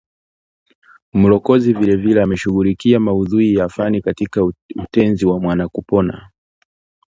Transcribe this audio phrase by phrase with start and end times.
[1.13, 6.29] Mulokozi vilevile ameshughulikia maudhui na fani katika Utenzi wa Mwanakupona